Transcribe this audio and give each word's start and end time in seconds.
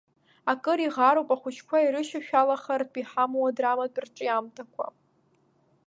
Акыр 0.51 0.79
иӷаруп 0.87 1.29
ахәыҷқәа 1.35 1.77
ирышьашәалахартә 1.81 2.97
иҳамоу 3.01 3.45
адраматә 3.49 3.99
рҿиамҭақәа. 4.03 4.85